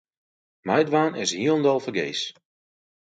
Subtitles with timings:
[0.67, 2.21] Meidwaan is hielendal fergees.